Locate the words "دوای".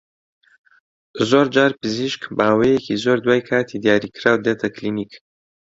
3.25-3.41